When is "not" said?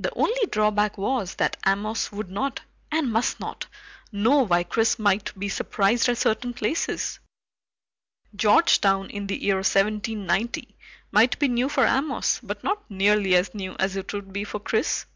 2.28-2.62, 3.38-3.68, 12.64-12.90